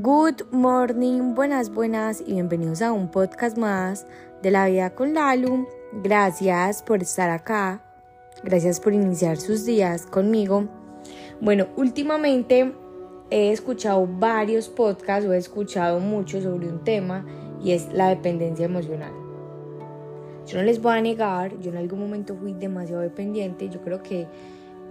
Good 0.00 0.44
morning, 0.52 1.34
buenas, 1.34 1.68
buenas 1.68 2.22
y 2.22 2.32
bienvenidos 2.32 2.80
a 2.80 2.92
un 2.92 3.10
podcast 3.10 3.58
más 3.58 4.06
de 4.42 4.50
la 4.50 4.66
vida 4.66 4.94
con 4.94 5.12
Lalu. 5.12 5.68
Gracias 6.02 6.82
por 6.82 7.02
estar 7.02 7.28
acá, 7.28 7.82
gracias 8.42 8.80
por 8.80 8.94
iniciar 8.94 9.36
sus 9.36 9.66
días 9.66 10.06
conmigo. 10.06 10.66
Bueno, 11.42 11.66
últimamente 11.76 12.72
he 13.28 13.52
escuchado 13.52 14.08
varios 14.10 14.70
podcasts 14.70 15.28
o 15.28 15.34
he 15.34 15.36
escuchado 15.36 16.00
mucho 16.00 16.40
sobre 16.40 16.68
un 16.68 16.82
tema 16.84 17.26
y 17.62 17.72
es 17.72 17.92
la 17.92 18.08
dependencia 18.08 18.64
emocional. 18.64 19.12
Yo 20.46 20.56
no 20.56 20.64
les 20.64 20.80
voy 20.80 20.94
a 20.94 21.02
negar, 21.02 21.58
yo 21.58 21.70
en 21.70 21.76
algún 21.76 22.00
momento 22.00 22.34
fui 22.34 22.54
demasiado 22.54 23.02
dependiente, 23.02 23.68
yo 23.68 23.82
creo 23.82 24.02
que 24.02 24.26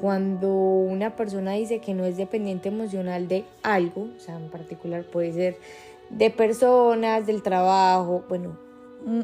cuando 0.00 0.48
una 0.48 1.14
persona 1.14 1.52
dice 1.52 1.80
que 1.80 1.94
no 1.94 2.04
es 2.04 2.16
dependiente 2.16 2.68
emocional 2.68 3.28
de 3.28 3.44
algo, 3.62 4.08
o 4.16 4.20
sea, 4.20 4.36
en 4.36 4.48
particular 4.48 5.04
puede 5.04 5.32
ser 5.32 5.58
de 6.08 6.30
personas, 6.30 7.26
del 7.26 7.42
trabajo, 7.42 8.24
bueno, 8.28 8.56
mm, 9.04 9.22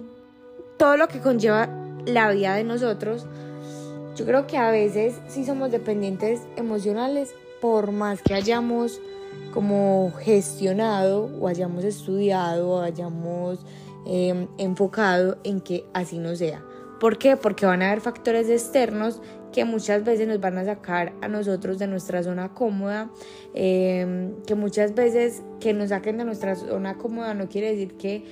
todo 0.76 0.96
lo 0.96 1.08
que 1.08 1.20
conlleva 1.20 1.68
la 2.04 2.30
vida 2.30 2.54
de 2.54 2.64
nosotros, 2.64 3.26
yo 4.16 4.24
creo 4.24 4.46
que 4.46 4.56
a 4.56 4.70
veces 4.70 5.14
sí 5.28 5.44
somos 5.44 5.70
dependientes 5.70 6.42
emocionales 6.56 7.34
por 7.60 7.92
más 7.92 8.22
que 8.22 8.34
hayamos 8.34 9.00
como 9.52 10.12
gestionado 10.18 11.30
o 11.40 11.48
hayamos 11.48 11.84
estudiado 11.84 12.68
o 12.68 12.80
hayamos 12.80 13.58
em, 14.06 14.46
enfocado 14.58 15.38
en 15.44 15.60
que 15.60 15.84
así 15.92 16.18
no 16.18 16.36
sea. 16.36 16.62
¿Por 17.00 17.18
qué? 17.18 17.36
Porque 17.36 17.66
van 17.66 17.82
a 17.82 17.88
haber 17.88 18.00
factores 18.00 18.48
externos 18.48 19.20
que 19.52 19.64
muchas 19.64 20.04
veces 20.04 20.28
nos 20.28 20.40
van 20.40 20.58
a 20.58 20.64
sacar 20.64 21.12
a 21.22 21.28
nosotros 21.28 21.78
de 21.78 21.86
nuestra 21.86 22.22
zona 22.22 22.52
cómoda, 22.52 23.10
em, 23.54 24.34
que 24.46 24.54
muchas 24.54 24.94
veces 24.94 25.42
que 25.60 25.72
nos 25.72 25.90
saquen 25.90 26.18
de 26.18 26.24
nuestra 26.24 26.56
zona 26.56 26.98
cómoda 26.98 27.34
no 27.34 27.48
quiere 27.48 27.70
decir 27.72 27.96
que 27.96 28.22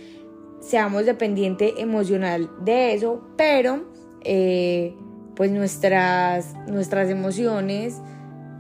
seamos 0.61 1.06
dependiente 1.06 1.80
emocional 1.80 2.50
de 2.64 2.94
eso, 2.94 3.22
pero 3.36 3.84
eh, 4.22 4.94
pues 5.34 5.50
nuestras, 5.50 6.55
nuestras 6.67 7.11
emociones 7.11 8.00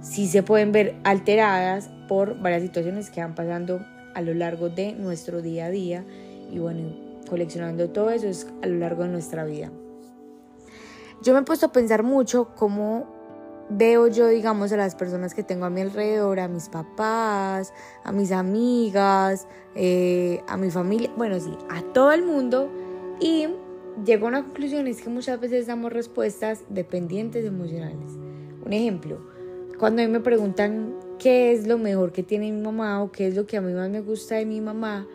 sí 0.02 0.26
se 0.26 0.42
pueden 0.42 0.72
ver 0.72 0.96
alteradas 1.04 1.90
por 2.08 2.38
varias 2.40 2.62
situaciones 2.62 3.10
que 3.10 3.20
van 3.20 3.34
pasando 3.34 3.80
a 4.14 4.20
lo 4.20 4.34
largo 4.34 4.68
de 4.68 4.92
nuestro 4.92 5.42
día 5.42 5.66
a 5.66 5.70
día 5.70 6.04
y 6.50 6.58
bueno, 6.58 6.94
coleccionando 7.28 7.90
todo 7.90 8.10
eso 8.10 8.28
es 8.28 8.46
a 8.62 8.66
lo 8.66 8.76
largo 8.76 9.02
de 9.04 9.08
nuestra 9.08 9.44
vida. 9.44 9.70
Yo 11.24 11.32
me 11.32 11.40
he 11.40 11.42
puesto 11.42 11.66
a 11.66 11.72
pensar 11.72 12.02
mucho 12.02 12.50
cómo 12.54 13.06
veo 13.70 14.08
yo, 14.08 14.28
digamos, 14.28 14.72
a 14.72 14.76
las 14.76 14.94
personas 14.94 15.32
que 15.32 15.42
tengo 15.42 15.64
a 15.64 15.70
mi 15.70 15.80
alrededor, 15.80 16.38
a 16.38 16.48
mis 16.48 16.68
papás, 16.68 17.72
a 18.04 18.12
mis 18.12 18.30
amigas, 18.30 19.48
eh, 19.74 20.42
a 20.46 20.58
mi 20.58 20.70
familia, 20.70 21.10
bueno, 21.16 21.40
sí, 21.40 21.56
a 21.70 21.80
todo 21.80 22.12
el 22.12 22.26
mundo. 22.26 22.70
Y 23.20 23.48
llego 24.04 24.26
a 24.26 24.28
una 24.28 24.42
conclusión, 24.42 24.86
es 24.86 25.00
que 25.00 25.08
muchas 25.08 25.40
veces 25.40 25.66
damos 25.66 25.94
respuestas 25.94 26.62
dependientes 26.68 27.46
emocionales. 27.46 28.12
Un 28.62 28.74
ejemplo, 28.74 29.18
cuando 29.78 30.02
a 30.02 30.04
mí 30.04 30.12
me 30.12 30.20
preguntan 30.20 30.94
qué 31.18 31.52
es 31.52 31.66
lo 31.66 31.78
mejor 31.78 32.12
que 32.12 32.22
tiene 32.22 32.52
mi 32.52 32.60
mamá 32.60 33.02
o 33.02 33.12
qué 33.12 33.28
es 33.28 33.34
lo 33.34 33.46
que 33.46 33.56
a 33.56 33.62
mí 33.62 33.72
más 33.72 33.88
me 33.88 34.02
gusta 34.02 34.34
de 34.34 34.44
mi 34.44 34.60
mamá, 34.60 35.06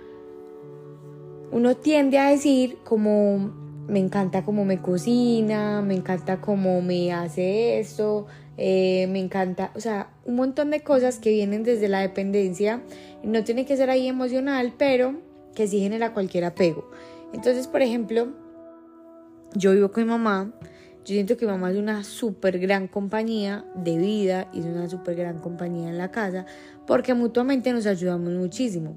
uno 1.52 1.78
tiende 1.78 2.18
a 2.18 2.32
decir 2.32 2.80
como 2.84 3.69
me 3.90 4.00
encanta 4.00 4.44
cómo 4.44 4.66
me 4.66 4.82
cocina, 4.82 5.82
me 5.82 5.96
encanta 5.96 6.40
cómo 6.40 6.82
me 6.82 7.12
hace 7.12 7.80
esto, 7.80 8.28
eh, 8.58 9.08
me 9.10 9.20
encanta, 9.20 9.72
o 9.76 9.80
sea, 9.80 10.10
un 10.26 10.36
montón 10.36 10.70
de 10.70 10.82
cosas 10.82 11.18
que 11.18 11.32
vienen 11.32 11.64
desde 11.64 11.88
la 11.88 12.00
dependencia. 12.00 12.82
No 13.24 13.44
tiene 13.44 13.66
que 13.66 13.76
ser 13.76 13.90
ahí 13.90 14.08
emocional, 14.08 14.74
pero 14.78 15.20
que 15.56 15.68
sí 15.68 15.80
genera 15.80 16.14
cualquier 16.14 16.46
apego. 16.46 16.90
Entonces, 17.34 17.68
por 17.68 17.82
ejemplo, 17.82 18.30
yo 19.56 19.72
vivo 19.72 19.92
con 19.92 20.04
mi 20.04 20.10
mamá. 20.10 20.54
Yo 21.06 21.14
siento 21.14 21.38
que 21.38 21.46
mi 21.46 21.52
mamá 21.52 21.72
es 21.72 21.78
una 21.78 22.04
súper 22.04 22.60
gran 22.60 22.88
compañía 22.88 23.66
de 23.76 23.98
vida 23.98 24.48
y 24.54 24.60
es 24.60 24.66
una 24.66 24.88
súper 24.88 25.16
gran 25.16 25.40
compañía 25.40 25.90
en 25.90 25.98
la 25.98 26.12
casa 26.12 26.46
porque 26.86 27.14
mutuamente 27.14 27.72
nos 27.72 27.88
ayudamos 27.88 28.34
muchísimo 28.34 28.96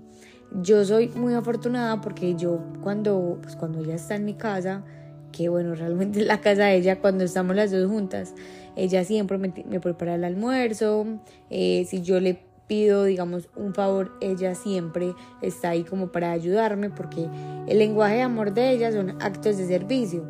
yo 0.61 0.85
soy 0.85 1.09
muy 1.09 1.35
afortunada 1.35 2.01
porque 2.01 2.35
yo 2.35 2.61
cuando, 2.83 3.39
pues 3.43 3.57
cuando 3.57 3.81
ella 3.81 3.95
está 3.95 4.17
en 4.17 4.25
mi 4.25 4.35
casa, 4.35 4.85
que 5.33 5.49
bueno, 5.49 5.75
realmente 5.77 6.21
es 6.21 6.27
la 6.27 6.41
casa 6.41 6.65
de 6.65 6.77
ella, 6.77 7.01
cuando 7.01 7.25
estamos 7.25 7.57
las 7.57 7.71
dos 7.71 7.91
juntas, 7.91 8.35
ella 8.77 9.05
siempre 9.05 9.39
me, 9.39 9.51
prepara 9.81 10.15
el 10.15 10.25
almuerzo, 10.25 11.07
eh, 11.51 11.85
si 11.89 12.03
yo 12.03 12.21
le 12.21 12.39
pido, 12.67 13.05
digamos, 13.05 13.49
un 13.55 13.75
favor, 13.75 14.13
ella 14.21 14.55
siempre 14.55 15.15
está 15.43 15.71
ahí 15.71 15.85
como 15.85 16.11
para 16.11 16.33
ayudarme 16.33 16.89
porque 16.89 17.29
el 17.67 17.79
lenguaje 17.79 18.17
de 18.17 18.23
amor 18.23 18.55
de 18.55 18.71
ella 18.71 18.93
son 18.93 19.21
actos 19.21 19.59
de 19.59 19.67
servicio. 19.67 20.25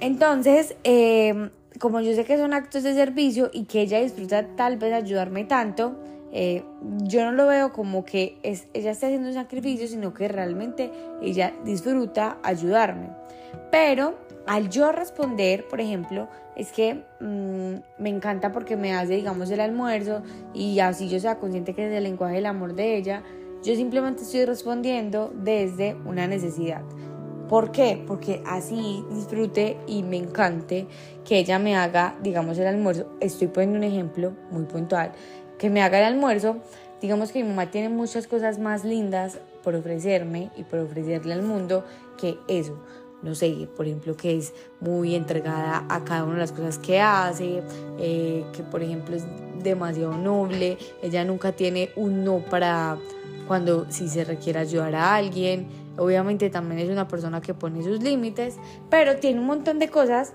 Entonces, 0.00 0.76
eh, 0.84 1.50
como 1.80 2.00
yo 2.00 2.14
sé 2.14 2.24
que 2.24 2.36
son 2.36 2.52
actos 2.52 2.82
de 2.82 2.94
servicio 2.94 3.50
y 3.52 3.64
que 3.64 3.82
ella 3.82 4.00
disfruta 4.00 4.46
tal 4.56 4.76
vez 4.76 4.92
ayudarme 4.92 5.44
tanto, 5.44 5.96
eh, 6.32 6.62
yo 7.04 7.24
no 7.24 7.32
lo 7.32 7.46
veo 7.46 7.72
como 7.72 8.04
que 8.04 8.38
ella 8.42 8.90
esté 8.90 9.06
haciendo 9.06 9.28
un 9.28 9.34
sacrificio, 9.34 9.88
sino 9.88 10.12
que 10.12 10.28
realmente 10.28 10.90
ella 11.22 11.54
disfruta 11.64 12.38
ayudarme. 12.42 13.08
Pero 13.70 14.14
al 14.46 14.68
yo 14.70 14.92
responder, 14.92 15.66
por 15.68 15.80
ejemplo, 15.80 16.28
es 16.56 16.72
que 16.72 17.04
mm, 17.20 18.02
me 18.02 18.08
encanta 18.08 18.52
porque 18.52 18.76
me 18.76 18.94
hace, 18.94 19.14
digamos, 19.14 19.50
el 19.50 19.60
almuerzo 19.60 20.22
y 20.54 20.80
así 20.80 21.08
yo 21.08 21.20
sea 21.20 21.38
consciente 21.38 21.74
que 21.74 21.86
es 21.86 21.92
el 21.92 22.04
lenguaje 22.04 22.36
del 22.36 22.46
amor 22.46 22.74
de 22.74 22.96
ella, 22.96 23.22
yo 23.62 23.74
simplemente 23.74 24.22
estoy 24.22 24.44
respondiendo 24.44 25.32
desde 25.34 25.96
una 26.04 26.26
necesidad. 26.26 26.82
¿Por 27.48 27.72
qué? 27.72 28.02
Porque 28.06 28.42
así 28.46 29.04
disfrute 29.10 29.78
y 29.86 30.02
me 30.02 30.18
encante 30.18 30.86
que 31.24 31.38
ella 31.38 31.58
me 31.58 31.76
haga, 31.76 32.16
digamos, 32.22 32.58
el 32.58 32.66
almuerzo. 32.66 33.10
Estoy 33.20 33.48
poniendo 33.48 33.78
un 33.78 33.84
ejemplo 33.84 34.34
muy 34.50 34.64
puntual 34.64 35.12
que 35.58 35.70
me 35.70 35.82
haga 35.82 35.98
el 35.98 36.04
almuerzo, 36.04 36.56
digamos 37.00 37.32
que 37.32 37.42
mi 37.42 37.48
mamá 37.48 37.70
tiene 37.70 37.88
muchas 37.88 38.26
cosas 38.26 38.58
más 38.58 38.84
lindas 38.84 39.38
por 39.62 39.74
ofrecerme 39.74 40.50
y 40.56 40.64
por 40.64 40.78
ofrecerle 40.80 41.34
al 41.34 41.42
mundo 41.42 41.84
que 42.16 42.38
eso. 42.48 42.78
No 43.20 43.34
sé, 43.34 43.68
por 43.76 43.86
ejemplo, 43.86 44.16
que 44.16 44.36
es 44.36 44.54
muy 44.80 45.16
entregada 45.16 45.84
a 45.88 46.04
cada 46.04 46.22
una 46.22 46.34
de 46.34 46.40
las 46.40 46.52
cosas 46.52 46.78
que 46.78 47.00
hace, 47.00 47.62
eh, 47.98 48.44
que 48.52 48.62
por 48.62 48.82
ejemplo 48.82 49.16
es 49.16 49.24
demasiado 49.62 50.16
noble, 50.16 50.78
ella 51.02 51.24
nunca 51.24 51.50
tiene 51.52 51.90
un 51.96 52.24
no 52.24 52.38
para 52.38 52.96
cuando 53.48 53.86
si 53.90 54.08
se 54.08 54.24
requiere 54.24 54.60
ayudar 54.60 54.94
a 54.94 55.16
alguien, 55.16 55.66
obviamente 55.96 56.48
también 56.48 56.80
es 56.80 56.90
una 56.90 57.08
persona 57.08 57.40
que 57.40 57.54
pone 57.54 57.82
sus 57.82 58.00
límites, 58.00 58.56
pero 58.88 59.16
tiene 59.16 59.40
un 59.40 59.46
montón 59.46 59.80
de 59.80 59.88
cosas 59.88 60.32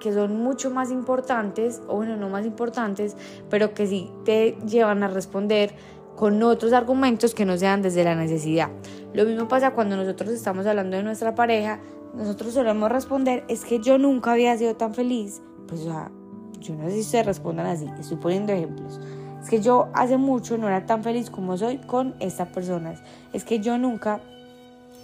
que 0.00 0.12
son 0.12 0.36
mucho 0.42 0.70
más 0.70 0.90
importantes, 0.90 1.82
o 1.88 1.96
bueno, 1.96 2.16
no 2.16 2.28
más 2.28 2.46
importantes, 2.46 3.16
pero 3.50 3.74
que 3.74 3.86
sí 3.86 4.10
te 4.24 4.56
llevan 4.66 5.02
a 5.02 5.08
responder 5.08 5.74
con 6.16 6.42
otros 6.42 6.72
argumentos 6.72 7.34
que 7.34 7.44
no 7.44 7.56
sean 7.56 7.82
desde 7.82 8.04
la 8.04 8.14
necesidad. 8.14 8.70
Lo 9.12 9.24
mismo 9.24 9.48
pasa 9.48 9.72
cuando 9.72 9.96
nosotros 9.96 10.30
estamos 10.30 10.66
hablando 10.66 10.96
de 10.96 11.02
nuestra 11.02 11.34
pareja, 11.34 11.80
nosotros 12.14 12.54
solemos 12.54 12.90
responder, 12.90 13.44
es 13.48 13.64
que 13.64 13.80
yo 13.80 13.98
nunca 13.98 14.32
había 14.32 14.56
sido 14.56 14.74
tan 14.74 14.94
feliz, 14.94 15.42
pues 15.68 15.82
o 15.82 15.84
sea, 15.84 16.10
yo 16.60 16.74
no 16.74 16.84
sé 16.86 16.94
si 16.94 17.00
ustedes 17.00 17.26
respondan 17.26 17.66
así, 17.66 17.86
estoy 17.98 18.16
poniendo 18.16 18.52
ejemplos. 18.52 18.98
Es 19.42 19.50
que 19.50 19.60
yo 19.60 19.88
hace 19.94 20.16
mucho 20.16 20.58
no 20.58 20.66
era 20.66 20.86
tan 20.86 21.04
feliz 21.04 21.30
como 21.30 21.56
soy 21.56 21.78
con 21.78 22.16
esta 22.18 22.46
persona. 22.46 22.94
Es 23.32 23.44
que 23.44 23.60
yo 23.60 23.78
nunca 23.78 24.20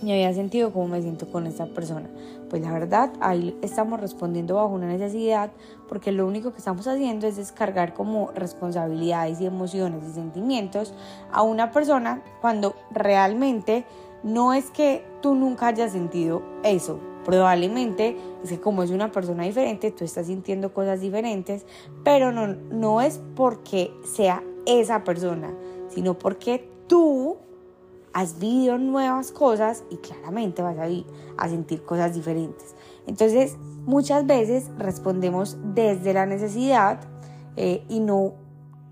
me 0.02 0.12
había 0.14 0.34
sentido 0.34 0.72
como 0.72 0.88
me 0.88 1.00
siento 1.00 1.30
con 1.30 1.46
esta 1.46 1.66
persona. 1.66 2.08
Pues 2.52 2.60
la 2.60 2.70
verdad, 2.70 3.10
ahí 3.20 3.58
estamos 3.62 3.98
respondiendo 3.98 4.56
bajo 4.56 4.74
una 4.74 4.86
necesidad 4.86 5.52
porque 5.88 6.12
lo 6.12 6.26
único 6.26 6.52
que 6.52 6.58
estamos 6.58 6.86
haciendo 6.86 7.26
es 7.26 7.36
descargar 7.36 7.94
como 7.94 8.30
responsabilidades 8.32 9.40
y 9.40 9.46
emociones 9.46 10.04
y 10.06 10.12
sentimientos 10.12 10.92
a 11.32 11.40
una 11.40 11.72
persona 11.72 12.22
cuando 12.42 12.74
realmente 12.90 13.86
no 14.22 14.52
es 14.52 14.70
que 14.70 15.02
tú 15.22 15.34
nunca 15.34 15.68
hayas 15.68 15.92
sentido 15.92 16.42
eso. 16.62 17.00
Probablemente 17.24 18.18
es 18.44 18.50
que 18.50 18.60
como 18.60 18.82
es 18.82 18.90
una 18.90 19.10
persona 19.10 19.44
diferente, 19.44 19.90
tú 19.90 20.04
estás 20.04 20.26
sintiendo 20.26 20.74
cosas 20.74 21.00
diferentes, 21.00 21.64
pero 22.04 22.32
no, 22.32 22.48
no 22.48 23.00
es 23.00 23.18
porque 23.34 23.94
sea 24.04 24.42
esa 24.66 25.04
persona, 25.04 25.54
sino 25.88 26.18
porque 26.18 26.68
tú 26.86 27.31
has 28.12 28.38
vivido 28.38 28.78
nuevas 28.78 29.32
cosas 29.32 29.84
y 29.90 29.96
claramente 29.96 30.62
vas 30.62 30.76
a, 30.78 30.86
a 31.38 31.48
sentir 31.48 31.84
cosas 31.84 32.14
diferentes. 32.14 32.74
Entonces, 33.06 33.56
muchas 33.84 34.26
veces 34.26 34.70
respondemos 34.78 35.56
desde 35.74 36.14
la 36.14 36.26
necesidad 36.26 37.00
eh, 37.56 37.84
y 37.88 38.00
no, 38.00 38.34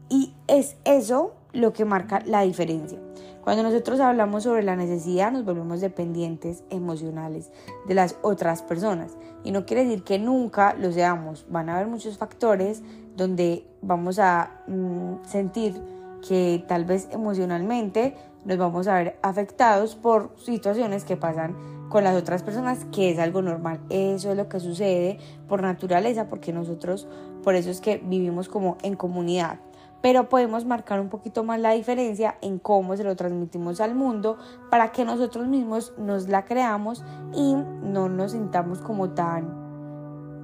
y 0.08 0.34
es 0.46 0.76
eso 0.84 1.34
lo 1.52 1.72
que 1.72 1.84
marca 1.84 2.20
la 2.26 2.42
diferencia. 2.42 2.98
Cuando 3.42 3.62
nosotros 3.62 4.00
hablamos 4.00 4.42
sobre 4.42 4.62
la 4.62 4.76
necesidad, 4.76 5.32
nos 5.32 5.44
volvemos 5.44 5.80
dependientes 5.80 6.62
emocionales 6.68 7.50
de 7.88 7.94
las 7.94 8.16
otras 8.22 8.62
personas. 8.62 9.16
Y 9.44 9.50
no 9.50 9.64
quiere 9.64 9.84
decir 9.84 10.04
que 10.04 10.18
nunca 10.18 10.74
lo 10.74 10.92
seamos. 10.92 11.46
Van 11.48 11.70
a 11.70 11.76
haber 11.76 11.88
muchos 11.88 12.18
factores 12.18 12.82
donde 13.16 13.66
vamos 13.80 14.18
a 14.18 14.62
mm, 14.66 15.24
sentir 15.26 15.80
que 16.26 16.62
tal 16.68 16.84
vez 16.84 17.08
emocionalmente 17.12 18.14
nos 18.44 18.58
vamos 18.58 18.88
a 18.88 18.94
ver 18.94 19.18
afectados 19.22 19.96
por 19.96 20.34
situaciones 20.38 21.04
que 21.04 21.16
pasan 21.16 21.56
con 21.88 22.04
las 22.04 22.16
otras 22.16 22.42
personas, 22.42 22.86
que 22.92 23.10
es 23.10 23.18
algo 23.18 23.42
normal. 23.42 23.80
Eso 23.90 24.30
es 24.30 24.36
lo 24.36 24.48
que 24.48 24.60
sucede 24.60 25.18
por 25.48 25.62
naturaleza, 25.62 26.28
porque 26.28 26.52
nosotros, 26.52 27.08
por 27.42 27.54
eso 27.54 27.70
es 27.70 27.80
que 27.80 27.98
vivimos 27.98 28.48
como 28.48 28.78
en 28.82 28.94
comunidad. 28.94 29.58
Pero 30.00 30.30
podemos 30.30 30.64
marcar 30.64 31.00
un 31.00 31.10
poquito 31.10 31.44
más 31.44 31.60
la 31.60 31.72
diferencia 31.72 32.36
en 32.40 32.58
cómo 32.58 32.96
se 32.96 33.04
lo 33.04 33.16
transmitimos 33.16 33.82
al 33.82 33.94
mundo 33.94 34.38
para 34.70 34.92
que 34.92 35.04
nosotros 35.04 35.46
mismos 35.46 35.92
nos 35.98 36.28
la 36.28 36.46
creamos 36.46 37.04
y 37.34 37.54
no 37.54 38.08
nos 38.08 38.32
sintamos 38.32 38.80
como 38.80 39.10
tan 39.10 39.59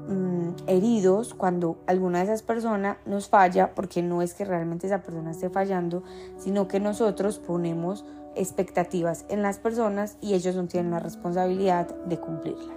Mm, 0.08 0.50
heridos 0.68 1.34
cuando 1.34 1.78
alguna 1.86 2.18
de 2.18 2.26
esas 2.26 2.42
personas 2.42 2.98
nos 3.06 3.28
falla, 3.28 3.74
porque 3.74 4.02
no 4.02 4.22
es 4.22 4.34
que 4.34 4.44
realmente 4.44 4.86
esa 4.86 5.02
persona 5.02 5.32
esté 5.32 5.50
fallando, 5.50 6.04
sino 6.38 6.68
que 6.68 6.78
nosotros 6.78 7.40
ponemos 7.40 8.04
expectativas 8.36 9.24
en 9.28 9.42
las 9.42 9.58
personas 9.58 10.16
y 10.20 10.34
ellos 10.34 10.54
no 10.54 10.66
tienen 10.66 10.92
la 10.92 11.00
responsabilidad 11.00 11.88
de 12.04 12.18
cumplirla. 12.18 12.72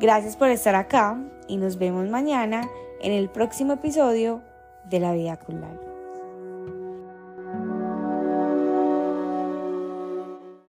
Gracias 0.00 0.36
por 0.36 0.48
estar 0.48 0.74
acá 0.74 1.18
y 1.46 1.56
nos 1.56 1.78
vemos 1.78 2.08
mañana 2.08 2.68
en 3.00 3.12
el 3.12 3.30
próximo 3.30 3.74
episodio 3.74 4.42
de 4.84 5.00
La 5.00 5.12
Vida 5.12 5.38
con 5.38 5.87